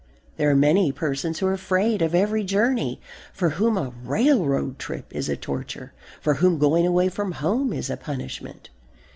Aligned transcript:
There 0.37 0.49
are 0.49 0.55
many 0.55 0.91
persons 0.91 1.37
who 1.37 1.45
are 1.45 1.53
afraid 1.53 2.01
of 2.01 2.15
every 2.15 2.43
journey, 2.43 2.99
for 3.31 3.49
whom 3.49 3.77
a 3.77 3.93
railroad 4.03 4.79
trip 4.79 5.13
is 5.15 5.29
a 5.29 5.37
torture, 5.37 5.93
for 6.19 6.33
whom 6.33 6.57
going 6.57 6.87
away 6.87 7.07
from 7.07 7.33
home 7.33 7.71
is 7.71 7.87
a 7.91 7.97
punishment. 7.97 8.71